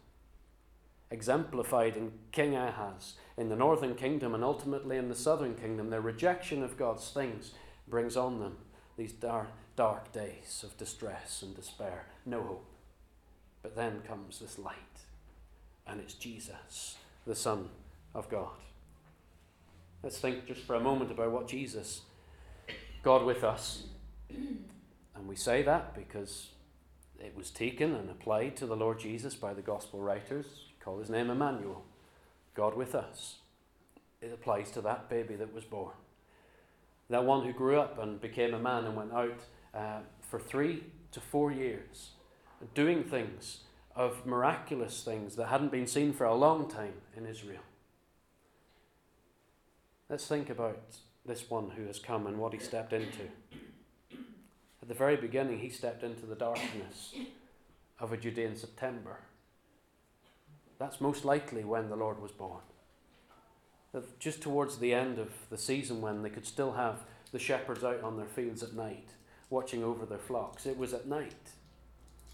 [1.11, 6.01] Exemplified in King Ahaz, in the northern kingdom, and ultimately in the southern kingdom, their
[6.01, 7.51] rejection of God's things
[7.87, 8.57] brings on them
[8.97, 12.65] these dark, dark days of distress and despair, no hope.
[13.61, 14.75] But then comes this light,
[15.87, 17.69] and it's Jesus, the Son
[18.13, 18.49] of God.
[20.03, 22.01] Let's think just for a moment about what Jesus,
[23.03, 23.83] God with us,
[24.29, 26.49] and we say that because
[27.19, 30.45] it was taken and applied to the Lord Jesus by the gospel writers.
[30.81, 31.85] Call his name Emmanuel,
[32.53, 33.37] God with us.
[34.21, 35.93] It applies to that baby that was born.
[37.09, 39.39] That one who grew up and became a man and went out
[39.73, 42.11] uh, for three to four years,
[42.73, 43.59] doing things
[43.95, 47.61] of miraculous things that hadn't been seen for a long time in Israel.
[50.09, 50.79] Let's think about
[51.25, 53.29] this one who has come and what he stepped into.
[54.81, 57.13] At the very beginning, he stepped into the darkness
[57.99, 59.19] of a Judean September.
[60.79, 62.61] That's most likely when the Lord was born
[64.19, 68.01] just towards the end of the season when they could still have the shepherds out
[68.03, 69.09] on their fields at night,
[69.49, 70.65] watching over their flocks.
[70.65, 71.51] It was at night.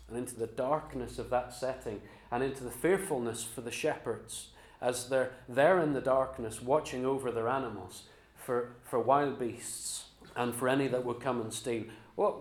[0.07, 4.49] And into the darkness of that setting, and into the fearfulness for the shepherds
[4.81, 8.03] as they're there in the darkness, watching over their animals
[8.35, 11.83] for, for wild beasts and for any that would come and steal.
[12.15, 12.35] What,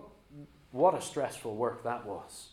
[0.71, 2.49] what a stressful work that was.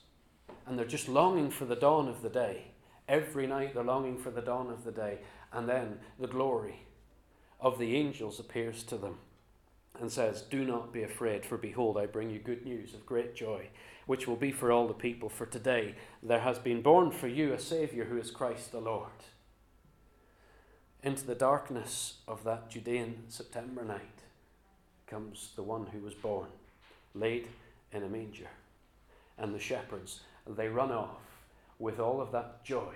[0.66, 2.72] And they're just longing for the dawn of the day.
[3.08, 5.18] Every night they're longing for the dawn of the day.
[5.52, 6.86] And then the glory
[7.60, 9.18] of the angels appears to them
[10.00, 13.34] and says, Do not be afraid, for behold, I bring you good news of great
[13.34, 13.68] joy,
[14.06, 15.28] which will be for all the people.
[15.28, 19.08] For today there has been born for you a Saviour who is Christ the Lord.
[21.02, 24.00] Into the darkness of that Judean September night
[25.06, 26.48] comes the one who was born,
[27.14, 27.48] laid
[27.92, 28.48] in a manger.
[29.38, 31.20] And the shepherds, they run off
[31.78, 32.94] with all of that joy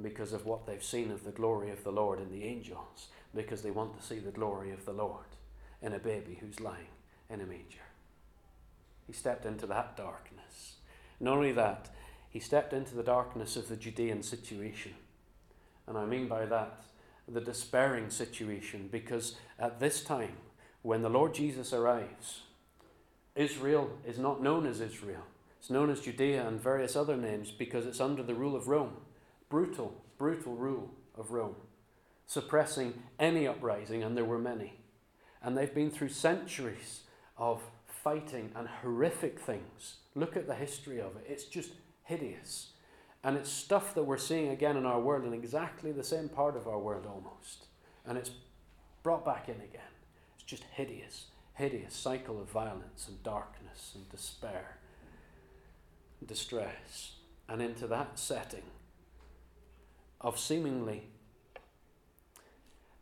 [0.00, 3.62] because of what they've seen of the glory of the Lord in the angels, because
[3.62, 5.24] they want to see the glory of the Lord
[5.82, 6.88] in a baby who's lying
[7.28, 7.84] in a manger.
[9.06, 10.76] He stepped into that darkness.
[11.18, 11.90] Not only that,
[12.28, 14.92] he stepped into the darkness of the Judean situation.
[15.86, 16.82] And I mean by that
[17.26, 20.36] the despairing situation, because at this time,
[20.82, 22.42] when the Lord Jesus arrives,
[23.36, 25.22] Israel is not known as Israel.
[25.58, 28.96] It's known as Judea and various other names because it's under the rule of Rome
[29.50, 31.56] brutal, brutal rule of Rome,
[32.26, 34.78] suppressing any uprising, and there were many.
[35.42, 37.02] And they've been through centuries
[37.36, 39.96] of fighting and horrific things.
[40.14, 41.26] Look at the history of it.
[41.28, 41.72] It's just
[42.04, 42.70] hideous.
[43.22, 46.56] And it's stuff that we're seeing again in our world, in exactly the same part
[46.56, 47.66] of our world almost.
[48.06, 48.30] And it's
[49.02, 49.92] brought back in again.
[50.36, 54.78] It's just hideous, hideous cycle of violence and darkness and despair
[56.20, 57.16] and distress.
[57.48, 58.62] And into that setting
[60.20, 61.04] of seemingly,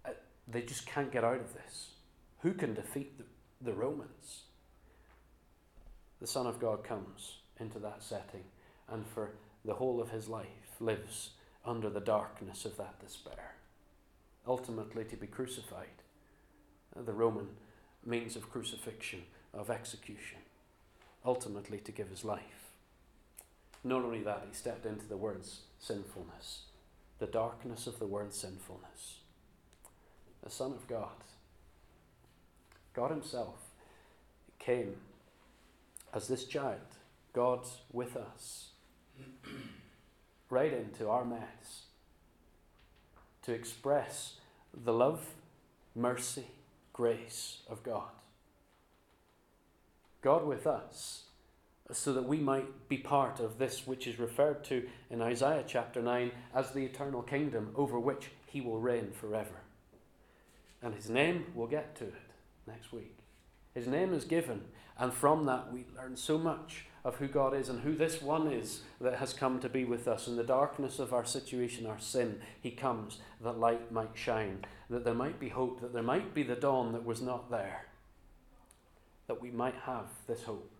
[0.04, 0.10] uh,
[0.46, 1.90] they just can't get out of this.
[2.40, 3.24] Who can defeat the,
[3.60, 4.42] the Romans?
[6.20, 8.44] The Son of God comes into that setting
[8.90, 9.32] and for
[9.64, 10.46] the whole of his life
[10.80, 11.30] lives
[11.64, 13.56] under the darkness of that despair,
[14.46, 16.02] ultimately to be crucified.
[16.96, 17.48] Uh, the Roman
[18.04, 20.38] means of crucifixion, of execution,
[21.24, 22.72] ultimately to give his life.
[23.84, 26.62] Not only that, he stepped into the world's sinfulness,
[27.18, 29.18] the darkness of the world's sinfulness.
[30.42, 31.24] The Son of God,
[32.94, 33.56] God Himself,
[34.58, 34.96] came
[36.14, 36.80] as this child,
[37.32, 38.70] God with us,
[40.50, 41.84] right into our mess
[43.42, 44.34] to express
[44.72, 45.34] the love,
[45.94, 46.46] mercy,
[46.92, 48.10] grace of God.
[50.20, 51.24] God with us,
[51.90, 56.02] so that we might be part of this which is referred to in Isaiah chapter
[56.02, 59.62] 9 as the eternal kingdom over which he will reign forever.
[60.82, 62.14] And his name, we'll get to it
[62.66, 63.16] next week.
[63.74, 64.64] His name is given,
[64.98, 68.52] and from that we learn so much of who God is and who this one
[68.52, 70.26] is that has come to be with us.
[70.26, 75.04] In the darkness of our situation, our sin, He comes that light might shine, that
[75.04, 77.86] there might be hope, that there might be the dawn that was not there,
[79.26, 80.70] that we might have this hope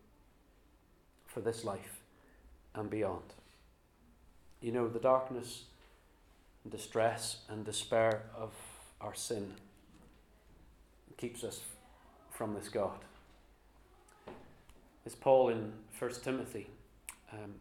[1.38, 2.01] for this life
[2.74, 3.22] and beyond.
[4.61, 5.66] You know, the darkness,
[6.64, 8.53] and distress, and despair of
[9.01, 9.53] our sin
[11.16, 11.61] keeps us
[12.33, 12.98] from this God.
[15.07, 16.70] As Paul in 1 Timothy
[17.33, 17.55] um,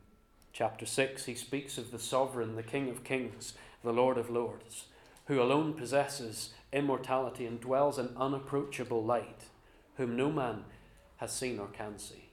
[0.53, 4.85] chapter 6, he speaks of the sovereign, the King of kings, the Lord of lords,
[5.25, 9.45] who alone possesses immortality and dwells in unapproachable light,
[9.97, 10.63] whom no man
[11.17, 12.26] has seen or can see.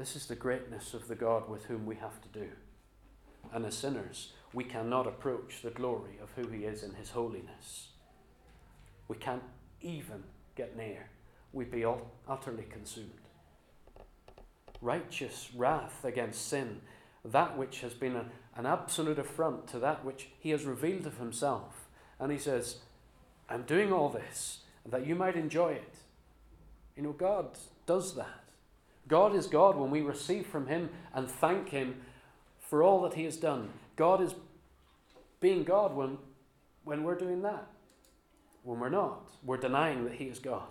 [0.00, 2.48] This is the greatness of the God with whom we have to do.
[3.52, 7.88] And as sinners, we cannot approach the glory of who He is in His holiness.
[9.08, 9.42] We can't
[9.82, 10.22] even
[10.56, 11.10] get near,
[11.52, 11.84] we'd be
[12.26, 13.10] utterly consumed.
[14.80, 16.80] Righteous wrath against sin,
[17.22, 18.24] that which has been a,
[18.56, 21.88] an absolute affront to that which he has revealed of himself.
[22.18, 22.78] And he says,
[23.50, 25.96] I'm doing all this that you might enjoy it.
[26.96, 28.49] You know, God does that.
[29.10, 31.96] God is God when we receive from him and thank him
[32.60, 33.68] for all that he has done.
[33.96, 34.34] God is
[35.40, 36.16] being God when,
[36.84, 37.66] when we're doing that.
[38.62, 40.68] When we're not, we're denying that He is God.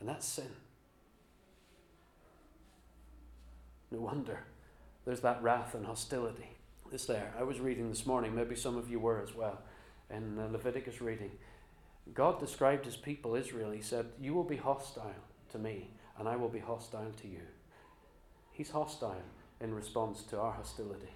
[0.00, 0.50] And that's sin.
[3.90, 4.40] No wonder
[5.04, 6.56] there's that wrath and hostility.
[6.92, 7.32] It's there.
[7.38, 9.60] I was reading this morning, maybe some of you were as well,
[10.10, 11.30] in Leviticus reading.
[12.14, 13.70] God described his people, Israel.
[13.70, 15.14] He said, You will be hostile
[15.52, 17.40] to me, and I will be hostile to you.
[18.52, 19.22] He's hostile
[19.58, 21.14] in response to our hostility.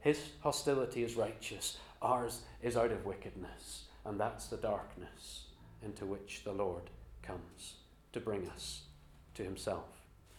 [0.00, 3.84] His hostility is righteous, ours is out of wickedness.
[4.06, 5.48] And that's the darkness
[5.82, 6.84] into which the Lord
[7.22, 7.74] comes
[8.14, 8.84] to bring us
[9.34, 9.84] to himself.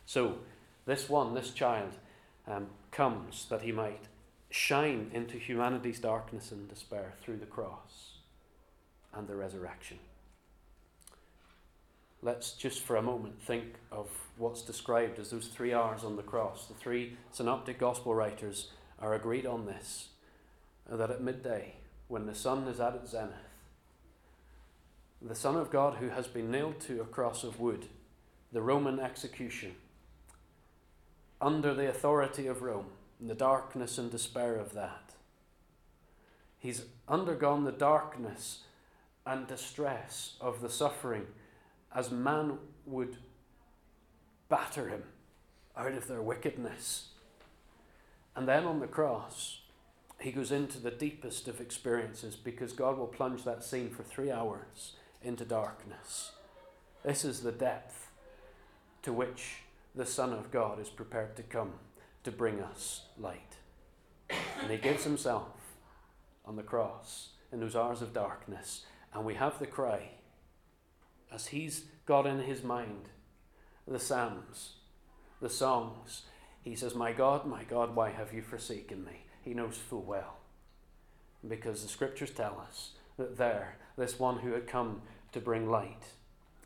[0.06, 0.40] So,
[0.86, 1.98] this one, this child,
[2.48, 4.06] um, comes that he might
[4.50, 8.20] shine into humanity's darkness and despair through the cross
[9.14, 10.00] and the resurrection.
[12.28, 16.22] Let's just for a moment think of what's described as those three hours on the
[16.22, 16.66] cross.
[16.66, 20.10] The three synoptic gospel writers are agreed on this
[20.90, 21.76] that at midday,
[22.10, 23.32] when the sun is at its zenith,
[25.22, 27.86] the Son of God who has been nailed to a cross of wood,
[28.52, 29.76] the Roman execution,
[31.40, 32.88] under the authority of Rome,
[33.22, 35.14] in the darkness and despair of that.
[36.60, 38.64] He's undergone the darkness
[39.26, 41.28] and distress of the suffering
[41.98, 43.18] as man would
[44.50, 45.02] batter him
[45.76, 47.08] out of their wickedness.
[48.36, 49.62] And then on the cross,
[50.22, 54.30] he goes into the deepest of experiences because God will plunge that scene for three
[54.30, 54.94] hours
[55.24, 56.34] into darkness.
[57.04, 58.12] This is the depth
[59.02, 59.64] to which
[59.96, 61.74] the Son of God is prepared to come
[62.24, 63.56] to bring us light.
[64.30, 65.48] And He gives Himself
[66.46, 68.86] on the cross in those hours of darkness.
[69.16, 70.10] And we have the cry,
[71.32, 73.10] as He's got in His mind
[73.88, 74.74] the Psalms,
[75.42, 76.24] the songs.
[76.64, 79.24] He says, My God, my God, why have you forsaken me?
[79.42, 80.38] He knows full well.
[81.48, 85.02] Because the scriptures tell us that there, this one who had come
[85.32, 86.12] to bring light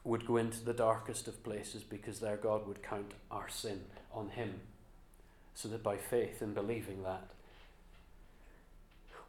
[0.03, 3.81] would go into the darkest of places because there God would count our sin
[4.11, 4.61] on Him.
[5.53, 7.29] So that by faith in believing that,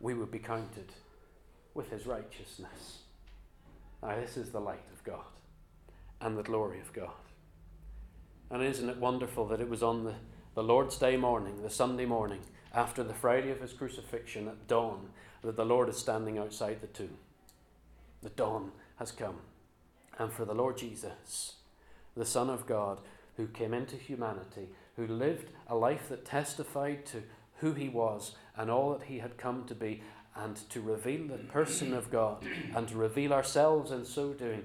[0.00, 0.92] we would be counted
[1.74, 3.01] with His righteousness.
[4.02, 5.24] Now, this is the light of God
[6.20, 7.10] and the glory of God.
[8.50, 10.14] And isn't it wonderful that it was on the,
[10.54, 12.40] the Lord's Day morning, the Sunday morning,
[12.74, 15.10] after the Friday of his crucifixion at dawn,
[15.42, 17.16] that the Lord is standing outside the tomb?
[18.22, 19.38] The dawn has come.
[20.18, 21.54] And for the Lord Jesus,
[22.16, 22.98] the Son of God,
[23.36, 27.22] who came into humanity, who lived a life that testified to
[27.58, 30.02] who he was and all that he had come to be,
[30.34, 34.64] and to reveal the person of God and to reveal ourselves in so doing,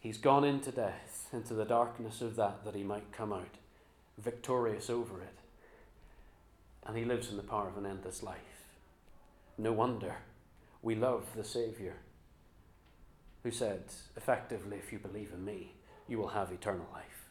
[0.00, 3.58] he's gone into death, into the darkness of that, that he might come out
[4.18, 5.38] victorious over it.
[6.86, 8.38] And he lives in the power of an endless life.
[9.58, 10.16] No wonder
[10.82, 11.94] we love the Saviour
[13.42, 13.82] who said,
[14.16, 15.74] effectively, if you believe in me,
[16.08, 17.26] you will have eternal life.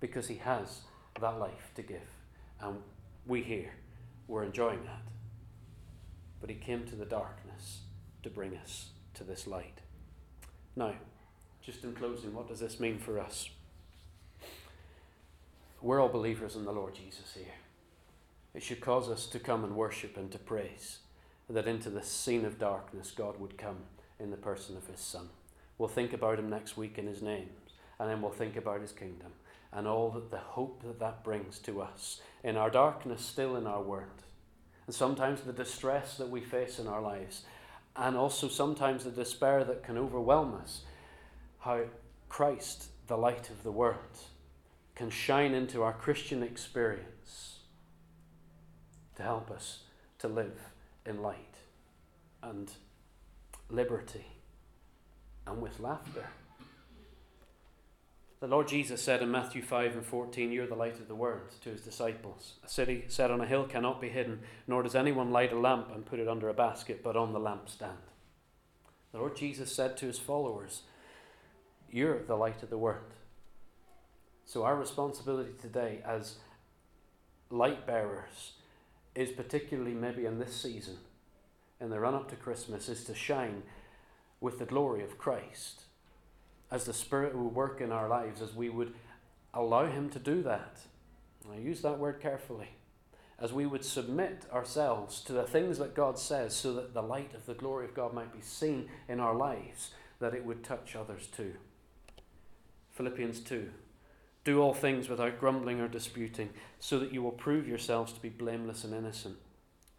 [0.00, 0.80] Because he has
[1.20, 2.08] that life to give.
[2.60, 2.78] And
[3.26, 3.72] we here,
[4.28, 5.02] we're enjoying that.
[6.42, 7.80] But he came to the darkness
[8.22, 9.78] to bring us to this light.
[10.76, 10.92] Now,
[11.62, 13.48] just in closing, what does this mean for us?
[15.80, 17.54] We're all believers in the Lord Jesus here.
[18.54, 20.98] It should cause us to come and worship and to praise
[21.48, 23.78] that into the scene of darkness God would come
[24.18, 25.28] in the person of his Son.
[25.78, 28.92] We'll think about him next week in his names, and then we'll think about his
[28.92, 29.32] kingdom
[29.72, 33.66] and all that the hope that that brings to us in our darkness, still in
[33.66, 34.22] our world,
[34.86, 37.42] and sometimes the distress that we face in our lives,
[37.96, 40.82] and also sometimes the despair that can overwhelm us.
[41.60, 41.84] How
[42.28, 44.18] Christ, the light of the world,
[44.94, 47.58] can shine into our Christian experience
[49.16, 49.80] to help us
[50.18, 50.58] to live
[51.04, 51.56] in light
[52.42, 52.70] and
[53.68, 54.26] liberty
[55.46, 56.26] and with laughter.
[58.42, 61.54] The Lord Jesus said in Matthew 5 and 14, You're the light of the world
[61.60, 62.54] to his disciples.
[62.64, 65.92] A city set on a hill cannot be hidden, nor does anyone light a lamp
[65.94, 68.02] and put it under a basket, but on the lampstand.
[69.12, 70.82] The Lord Jesus said to his followers,
[71.88, 73.14] You're the light of the world.
[74.44, 76.38] So, our responsibility today as
[77.48, 78.54] light bearers
[79.14, 80.96] is particularly maybe in this season,
[81.80, 83.62] in the run up to Christmas, is to shine
[84.40, 85.82] with the glory of Christ.
[86.72, 88.94] As the Spirit will work in our lives, as we would
[89.52, 90.78] allow Him to do that.
[91.52, 92.70] I use that word carefully.
[93.38, 97.34] As we would submit ourselves to the things that God says, so that the light
[97.34, 100.96] of the glory of God might be seen in our lives, that it would touch
[100.96, 101.52] others too.
[102.92, 103.68] Philippians 2
[104.44, 106.48] Do all things without grumbling or disputing,
[106.80, 109.36] so that you will prove yourselves to be blameless and innocent.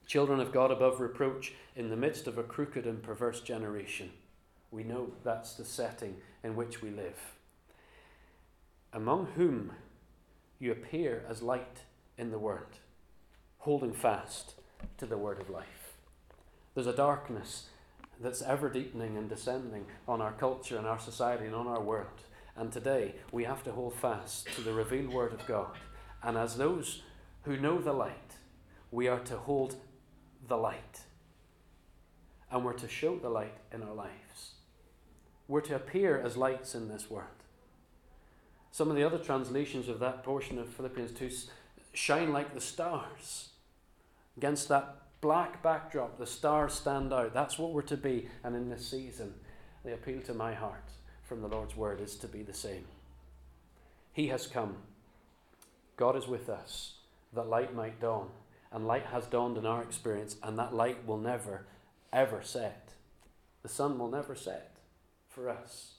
[0.08, 4.10] Children of God above reproach in the midst of a crooked and perverse generation
[4.74, 7.36] we know that's the setting in which we live.
[8.92, 9.72] Among whom
[10.60, 11.82] you appear as light
[12.18, 12.80] in the world,
[13.60, 14.56] holding fast
[14.98, 15.94] to the word of life.
[16.74, 17.68] There's a darkness
[18.20, 22.22] that's ever deepening and descending on our culture and our society and on our world.
[22.56, 25.78] And today we have to hold fast to the revealed word of God.
[26.24, 27.04] And as those
[27.44, 28.38] who know the light,
[28.90, 29.76] we are to hold
[30.48, 31.02] the light.
[32.52, 34.54] And we're to show the light in our lives.
[35.48, 37.28] We're to appear as lights in this world.
[38.72, 41.30] Some of the other translations of that portion of Philippians 2
[41.94, 43.50] shine like the stars.
[44.38, 47.34] Against that black backdrop, the stars stand out.
[47.34, 48.30] That's what we're to be.
[48.44, 49.36] And in this season,
[49.84, 50.90] the appeal to my heart
[51.24, 52.86] from the Lord's word is to be the same.
[54.12, 54.78] He has come.
[55.98, 56.94] God is with us
[57.34, 58.30] that light might dawn.
[58.72, 61.68] And light has dawned in our experience, and that light will never,
[62.12, 62.94] ever set.
[63.62, 64.73] The sun will never set
[65.34, 65.94] for us.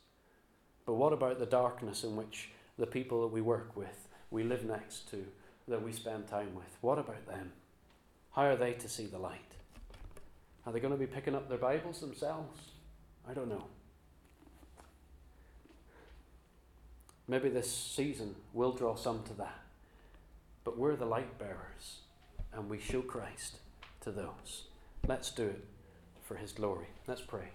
[0.87, 4.65] But what about the darkness in which the people that we work with, we live
[4.65, 5.25] next to,
[5.69, 6.77] that we spend time with?
[6.81, 7.53] What about them?
[8.33, 9.41] How are they to see the light?
[10.67, 12.59] Are they going to be picking up their Bibles themselves?
[13.29, 13.65] I don't know.
[17.27, 19.61] Maybe this season will draw some to that.
[20.63, 22.01] But we're the light bearers,
[22.53, 23.59] and we show Christ
[24.01, 24.65] to those.
[25.07, 25.65] Let's do it
[26.23, 26.87] for His glory.
[27.07, 27.49] Let's pray.